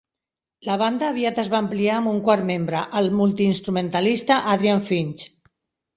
[0.67, 5.27] La banda aviat es va ampliar amb un quart membre, el multiinstrumentalista Adrian Finch.